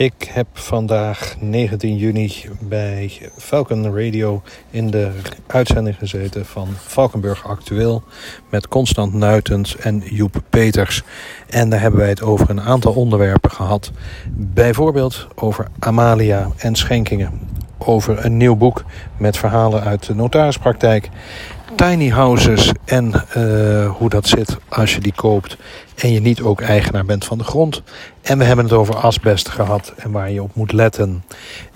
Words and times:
Ik 0.00 0.30
heb 0.32 0.46
vandaag 0.52 1.34
19 1.40 1.96
juni 1.96 2.32
bij 2.60 3.20
Falcon 3.36 3.84
Radio 3.84 4.42
in 4.70 4.90
de 4.90 5.10
uitzending 5.46 5.96
gezeten 5.96 6.46
van 6.46 6.68
Valkenburg 6.76 7.46
Actueel 7.46 8.02
met 8.48 8.68
Constant 8.68 9.12
Nuitens 9.12 9.76
en 9.76 10.02
Joep 10.04 10.42
Peters. 10.50 11.02
En 11.48 11.70
daar 11.70 11.80
hebben 11.80 12.00
wij 12.00 12.08
het 12.08 12.22
over 12.22 12.50
een 12.50 12.60
aantal 12.60 12.92
onderwerpen 12.92 13.50
gehad. 13.50 13.90
Bijvoorbeeld 14.30 15.26
over 15.34 15.66
Amalia 15.78 16.50
en 16.56 16.74
schenkingen. 16.74 17.40
Over 17.78 18.24
een 18.24 18.36
nieuw 18.36 18.56
boek 18.56 18.84
met 19.16 19.36
verhalen 19.36 19.82
uit 19.82 20.06
de 20.06 20.14
notarispraktijk 20.14 21.08
tiny 21.80 22.10
houses 22.10 22.72
en 22.84 23.12
uh, 23.36 23.90
hoe 23.96 24.08
dat 24.08 24.26
zit 24.26 24.56
als 24.68 24.94
je 24.94 25.00
die 25.00 25.12
koopt 25.12 25.56
en 25.96 26.12
je 26.12 26.20
niet 26.20 26.40
ook 26.40 26.60
eigenaar 26.60 27.04
bent 27.04 27.24
van 27.24 27.38
de 27.38 27.44
grond. 27.44 27.82
En 28.22 28.38
we 28.38 28.44
hebben 28.44 28.64
het 28.64 28.74
over 28.74 28.96
asbest 28.96 29.48
gehad 29.48 29.92
en 29.96 30.10
waar 30.10 30.30
je 30.30 30.42
op 30.42 30.54
moet 30.54 30.72
letten. 30.72 31.24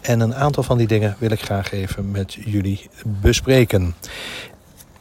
En 0.00 0.20
een 0.20 0.34
aantal 0.34 0.62
van 0.62 0.78
die 0.78 0.86
dingen 0.86 1.16
wil 1.18 1.30
ik 1.30 1.40
graag 1.40 1.72
even 1.72 2.10
met 2.10 2.36
jullie 2.44 2.88
bespreken. 3.04 3.94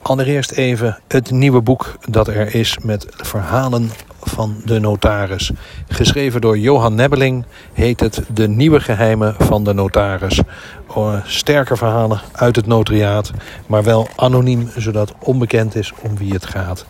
Allereerst 0.02 0.52
even 0.52 1.00
het 1.08 1.32
nieuwe 1.32 1.62
boek 1.62 1.98
dat 2.10 2.28
er 2.28 2.56
is 2.56 2.78
met 2.84 3.06
verhalen 3.10 3.90
van 4.34 4.62
de 4.66 4.80
notaris. 4.80 5.52
Geschreven 5.88 6.42
door 6.42 6.58
Johan 6.58 6.96
Nebbeling 6.96 7.46
heet 7.74 8.00
het 8.00 8.22
De 8.34 8.48
Nieuwe 8.48 8.80
Geheimen 8.80 9.36
van 9.38 9.64
de 9.64 9.74
Notaris. 9.74 10.42
Oh, 10.88 11.16
sterke 11.26 11.76
verhalen 11.76 12.22
uit 12.32 12.56
het 12.56 12.66
notariaat, 12.66 13.32
maar 13.68 13.84
wel 13.84 14.08
anoniem, 14.16 14.70
zodat 14.78 15.14
onbekend 15.20 15.76
is 15.76 15.94
om 16.02 16.18
wie 16.18 16.34
het 16.34 16.46
gaat. 16.46 16.86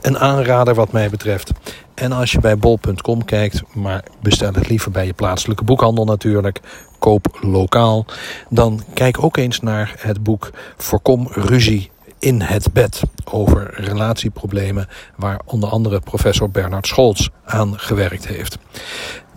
Een 0.00 0.18
aanrader 0.18 0.74
wat 0.74 0.92
mij 0.92 1.10
betreft. 1.10 1.52
En 1.94 2.12
als 2.12 2.32
je 2.32 2.40
bij 2.40 2.56
bol.com 2.56 3.24
kijkt, 3.24 3.62
maar 3.74 4.04
bestel 4.20 4.52
het 4.52 4.68
liever 4.68 4.90
bij 4.90 5.06
je 5.06 5.12
plaatselijke 5.12 5.64
boekhandel 5.64 6.04
natuurlijk, 6.04 6.60
koop 6.98 7.38
lokaal, 7.40 8.04
dan 8.48 8.82
kijk 8.94 9.24
ook 9.24 9.36
eens 9.36 9.60
naar 9.60 9.94
het 9.98 10.22
boek 10.22 10.50
Voorkom 10.76 11.28
ruzie 11.30 11.91
in 12.22 12.40
het 12.40 12.72
bed 12.72 13.02
over 13.24 13.74
relatieproblemen 13.74 14.88
waar 15.16 15.40
onder 15.44 15.68
andere 15.68 16.00
professor 16.00 16.50
Bernard 16.50 16.86
Scholz 16.86 17.28
aan 17.44 17.78
gewerkt 17.78 18.26
heeft. 18.26 18.58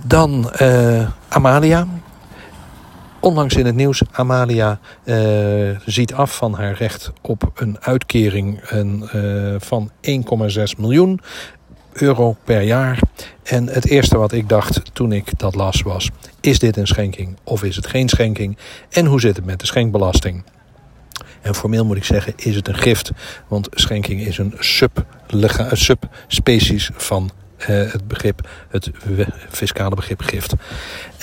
Dan 0.03 0.51
uh, 0.61 1.09
Amalia. 1.27 1.87
Onlangs 3.19 3.55
in 3.55 3.65
het 3.65 3.75
nieuws, 3.75 4.01
Amalia 4.11 4.79
uh, 5.03 5.79
ziet 5.85 6.13
af 6.13 6.35
van 6.35 6.53
haar 6.53 6.73
recht 6.73 7.11
op 7.21 7.51
een 7.55 7.77
uitkering 7.79 8.71
uh, 8.71 9.55
van 9.59 9.91
1,6 10.09 10.63
miljoen 10.77 11.19
euro 11.93 12.35
per 12.43 12.61
jaar. 12.61 12.99
En 13.43 13.67
het 13.67 13.85
eerste 13.87 14.17
wat 14.17 14.31
ik 14.31 14.49
dacht 14.49 14.81
toen 14.93 15.11
ik 15.11 15.39
dat 15.39 15.55
las 15.55 15.81
was: 15.81 16.09
is 16.41 16.59
dit 16.59 16.77
een 16.77 16.87
schenking 16.87 17.37
of 17.43 17.63
is 17.63 17.75
het 17.75 17.87
geen 17.87 18.09
schenking? 18.09 18.57
En 18.89 19.05
hoe 19.05 19.19
zit 19.19 19.35
het 19.35 19.45
met 19.45 19.59
de 19.59 19.65
schenkbelasting? 19.65 20.43
En 21.45 21.55
formeel 21.55 21.85
moet 21.85 21.97
ik 21.97 22.03
zeggen, 22.03 22.33
is 22.35 22.55
het 22.55 22.67
een 22.67 22.77
gift. 22.77 23.11
Want 23.47 23.67
schenking 23.71 24.21
is 24.21 24.37
een 24.37 24.53
subspecies 25.71 26.89
van 26.95 27.31
uh, 27.59 27.67
het 27.67 28.07
begrip, 28.07 28.49
het 28.69 28.91
fiscale 29.49 29.95
begrip 29.95 30.21
gift. 30.21 30.53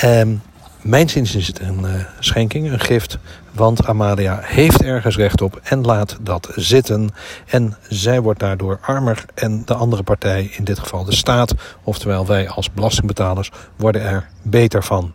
Um, 0.04 0.42
mijn 0.82 1.08
zin 1.08 1.22
is 1.22 1.46
het 1.46 1.60
een 1.60 1.80
uh, 1.80 1.90
schenking, 2.18 2.72
een 2.72 2.80
gift. 2.80 3.18
Want 3.52 3.86
Amalia 3.86 4.40
heeft 4.42 4.82
ergens 4.82 5.16
recht 5.16 5.42
op 5.42 5.60
en 5.62 5.80
laat 5.80 6.18
dat 6.20 6.52
zitten. 6.54 7.10
En 7.46 7.76
zij 7.88 8.20
wordt 8.20 8.40
daardoor 8.40 8.78
armer. 8.82 9.24
En 9.34 9.62
de 9.64 9.74
andere 9.74 10.02
partij, 10.02 10.50
in 10.56 10.64
dit 10.64 10.78
geval 10.78 11.04
de 11.04 11.14
staat, 11.14 11.54
oftewel 11.82 12.26
wij 12.26 12.48
als 12.48 12.72
belastingbetalers, 12.72 13.50
worden 13.76 14.02
er 14.02 14.28
beter 14.42 14.84
van. 14.84 15.12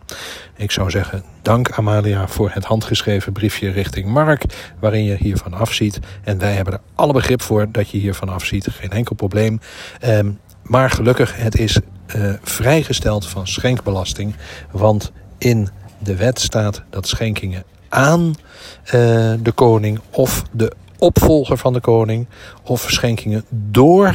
Ik 0.56 0.70
zou 0.70 0.90
zeggen, 0.90 1.22
dank 1.42 1.70
Amalia 1.70 2.28
voor 2.28 2.50
het 2.52 2.64
handgeschreven 2.64 3.32
briefje 3.32 3.70
richting 3.70 4.06
Mark, 4.06 4.44
waarin 4.80 5.04
je 5.04 5.16
hiervan 5.16 5.54
afziet. 5.54 5.98
En 6.24 6.38
wij 6.38 6.52
hebben 6.52 6.74
er 6.74 6.80
alle 6.94 7.12
begrip 7.12 7.42
voor 7.42 7.66
dat 7.72 7.90
je 7.90 7.98
hiervan 7.98 8.28
afziet. 8.28 8.66
Geen 8.70 8.90
enkel 8.90 9.14
probleem. 9.14 9.60
Um, 10.04 10.38
maar 10.62 10.90
gelukkig, 10.90 11.36
het 11.36 11.58
is 11.58 11.78
uh, 12.16 12.32
vrijgesteld 12.42 13.26
van 13.26 13.46
schenkbelasting. 13.46 14.34
Want 14.70 15.12
in 15.38 15.68
de 15.98 16.16
wet 16.16 16.40
staat 16.40 16.82
dat 16.90 17.08
schenkingen 17.08 17.64
aan 17.88 18.34
uh, 18.84 18.92
de 19.42 19.52
koning 19.54 20.00
of 20.10 20.42
de 20.50 20.72
opvolger 20.98 21.56
van 21.56 21.72
de 21.72 21.80
koning 21.80 22.26
of 22.62 22.86
schenkingen 22.90 23.44
door 23.50 24.12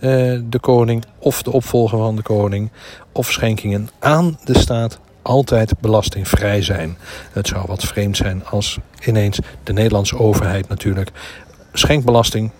uh, 0.00 0.40
de 0.44 0.58
koning 0.60 1.04
of 1.18 1.42
de 1.42 1.52
opvolger 1.52 1.98
van 1.98 2.16
de 2.16 2.22
koning 2.22 2.70
of 3.12 3.30
schenkingen 3.30 3.88
aan 3.98 4.38
de 4.44 4.58
staat 4.58 4.98
altijd 5.22 5.80
belastingvrij 5.80 6.62
zijn. 6.62 6.96
Het 7.32 7.46
zou 7.46 7.64
wat 7.66 7.84
vreemd 7.84 8.16
zijn 8.16 8.46
als 8.46 8.78
ineens 9.04 9.38
de 9.64 9.72
Nederlandse 9.72 10.18
overheid 10.18 10.68
natuurlijk 10.68 11.10
schenkbelasting 11.72 12.50
40% 12.50 12.54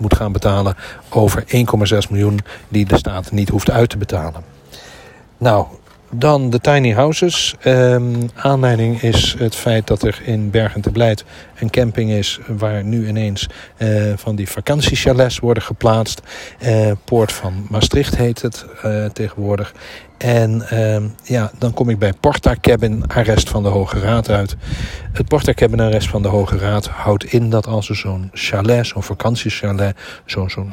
moet 0.00 0.16
gaan 0.16 0.32
betalen 0.32 0.76
over 1.08 1.44
1,6 1.44 2.10
miljoen 2.10 2.40
die 2.68 2.86
de 2.86 2.98
staat 2.98 3.30
niet 3.30 3.48
hoeft 3.48 3.70
uit 3.70 3.90
te 3.90 3.98
betalen. 3.98 4.44
Nou, 5.38 5.66
dan 6.10 6.50
de 6.50 6.60
tiny 6.60 6.92
houses. 6.92 7.54
Um, 7.64 8.30
aanleiding 8.34 9.02
is 9.02 9.34
het 9.38 9.54
feit 9.54 9.86
dat 9.86 10.02
er 10.02 10.20
in 10.24 10.50
Bergen 10.50 10.80
te 10.80 10.90
Blijt 10.90 11.24
een 11.58 11.70
camping 11.70 12.10
is... 12.10 12.38
waar 12.46 12.84
nu 12.84 13.08
ineens 13.08 13.48
uh, 13.78 14.12
van 14.16 14.36
die 14.36 14.48
vakantiechalets 14.48 15.38
worden 15.38 15.62
geplaatst. 15.62 16.22
Uh, 16.62 16.90
Poort 17.04 17.32
van 17.32 17.66
Maastricht 17.68 18.16
heet 18.16 18.42
het 18.42 18.66
uh, 18.84 19.04
tegenwoordig. 19.04 19.74
En 20.18 20.66
uh, 20.72 20.96
ja, 21.22 21.50
dan 21.58 21.74
kom 21.74 21.90
ik 21.90 21.98
bij 21.98 22.12
Porta 22.12 22.54
Cabin 22.60 23.06
Arrest 23.06 23.48
van 23.48 23.62
de 23.62 23.68
Hoge 23.68 24.00
Raad 24.00 24.28
uit. 24.28 24.56
Het 25.12 25.28
Porta 25.28 25.52
Cabin 25.52 25.80
Arrest 25.80 26.08
van 26.08 26.22
de 26.22 26.28
Hoge 26.28 26.58
Raad 26.58 26.86
houdt 26.86 27.24
in 27.24 27.50
dat 27.50 27.66
als 27.66 27.88
er 27.88 27.96
zo'n 27.96 28.30
chalet, 28.32 28.86
zo'n 28.86 29.02
vakantiechalet, 29.02 29.96
zo'n 30.24 30.50
zo'n 30.50 30.72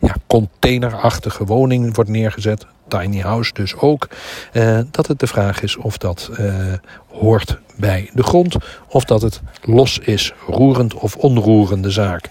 ja, 0.00 0.14
containerachtige 0.26 1.44
woning 1.44 1.94
wordt 1.94 2.10
neergezet, 2.10 2.66
tiny 2.88 3.20
house 3.20 3.52
dus 3.52 3.74
ook, 3.74 4.08
uh, 4.52 4.78
dat 4.90 5.06
het 5.06 5.18
de 5.18 5.26
vraag 5.26 5.62
is 5.62 5.76
of 5.76 5.98
dat 5.98 6.30
uh, 6.40 6.72
hoort 7.08 7.58
bij 7.76 8.10
de 8.12 8.22
grond 8.22 8.56
of 8.88 9.04
dat 9.04 9.22
het 9.22 9.40
los 9.62 9.98
is, 9.98 10.32
roerend 10.46 10.94
of 10.94 11.16
onroerende 11.16 11.90
zaak. 11.90 12.30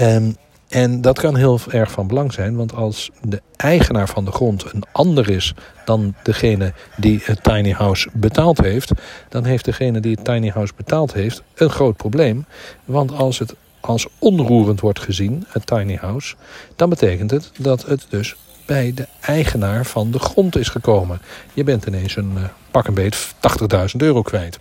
Um, 0.00 0.36
en 0.68 1.00
dat 1.00 1.20
kan 1.20 1.36
heel 1.36 1.60
erg 1.70 1.90
van 1.90 2.06
belang 2.06 2.32
zijn, 2.32 2.56
want 2.56 2.74
als 2.74 3.10
de 3.22 3.42
eigenaar 3.56 4.08
van 4.08 4.24
de 4.24 4.32
grond 4.32 4.72
een 4.72 4.82
ander 4.92 5.30
is 5.30 5.54
dan 5.84 6.14
degene 6.22 6.72
die 6.96 7.20
het 7.22 7.42
tiny 7.42 7.72
house 7.72 8.08
betaald 8.12 8.58
heeft, 8.58 8.92
dan 9.28 9.44
heeft 9.44 9.64
degene 9.64 10.00
die 10.00 10.14
het 10.14 10.24
tiny 10.24 10.48
house 10.48 10.72
betaald 10.76 11.12
heeft 11.12 11.42
een 11.54 11.70
groot 11.70 11.96
probleem. 11.96 12.46
Want 12.84 13.12
als 13.12 13.38
het 13.38 13.54
als 13.80 14.06
onroerend 14.18 14.80
wordt 14.80 15.00
gezien, 15.00 15.44
het 15.48 15.66
tiny 15.66 15.96
house, 15.96 16.34
dan 16.76 16.88
betekent 16.88 17.30
het 17.30 17.50
dat 17.58 17.86
het 17.86 18.06
dus 18.08 18.36
bij 18.68 18.92
de 18.94 19.06
eigenaar 19.20 19.86
van 19.86 20.10
de 20.10 20.18
grond 20.18 20.56
is 20.56 20.68
gekomen. 20.68 21.20
Je 21.54 21.64
bent 21.64 21.86
ineens 21.86 22.16
een 22.16 22.32
uh, 22.36 22.42
pak 22.70 22.86
een 22.86 22.94
beet 22.94 23.34
80.000 23.34 23.96
euro 23.96 24.22
kwijt. 24.22 24.58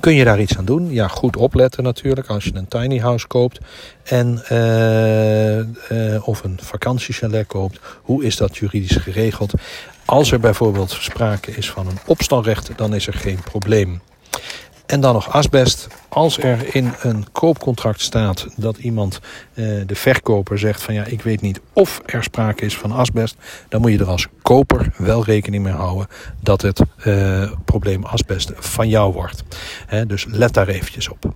Kun 0.00 0.14
je 0.14 0.24
daar 0.24 0.40
iets 0.40 0.58
aan 0.58 0.64
doen? 0.64 0.92
Ja, 0.92 1.08
goed 1.08 1.36
opletten 1.36 1.82
natuurlijk 1.82 2.26
als 2.26 2.44
je 2.44 2.54
een 2.54 2.68
tiny 2.68 2.98
house 2.98 3.26
koopt. 3.26 3.58
En, 4.02 4.42
uh, 4.52 5.58
uh, 5.58 6.28
of 6.28 6.44
een 6.44 6.58
vakantiechalet 6.62 7.46
koopt. 7.46 7.80
Hoe 8.02 8.24
is 8.24 8.36
dat 8.36 8.56
juridisch 8.56 8.96
geregeld? 8.96 9.52
Als 10.04 10.32
er 10.32 10.40
bijvoorbeeld 10.40 10.90
sprake 10.90 11.50
is 11.50 11.70
van 11.70 11.86
een 11.86 11.98
opstalrecht, 12.06 12.70
dan 12.76 12.94
is 12.94 13.06
er 13.06 13.14
geen 13.14 13.40
probleem. 13.44 14.00
En 14.86 15.00
dan 15.00 15.14
nog 15.14 15.30
asbest. 15.30 15.88
Als 16.08 16.38
er 16.38 16.74
in 16.74 16.92
een 17.00 17.26
koopcontract 17.32 18.00
staat 18.00 18.46
dat 18.56 18.76
iemand, 18.76 19.20
eh, 19.54 19.64
de 19.86 19.94
verkoper, 19.94 20.58
zegt 20.58 20.82
van 20.82 20.94
ja, 20.94 21.04
ik 21.04 21.22
weet 21.22 21.40
niet 21.40 21.60
of 21.72 22.02
er 22.06 22.22
sprake 22.22 22.64
is 22.64 22.76
van 22.76 22.92
asbest, 22.92 23.36
dan 23.68 23.80
moet 23.80 23.90
je 23.90 23.98
er 23.98 24.08
als 24.08 24.26
koper 24.42 24.92
wel 24.96 25.24
rekening 25.24 25.62
mee 25.62 25.72
houden 25.72 26.06
dat 26.40 26.62
het 26.62 26.80
uh, 27.06 27.52
probleem 27.64 28.04
asbest 28.04 28.52
van 28.54 28.88
jou 28.88 29.12
wordt. 29.12 29.42
Dus 30.06 30.24
let 30.28 30.54
daar 30.54 30.68
eventjes 30.68 31.08
op. 31.08 31.34